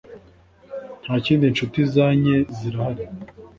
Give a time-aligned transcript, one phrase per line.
[1.03, 3.05] ntakindi inshuti zanye zirahari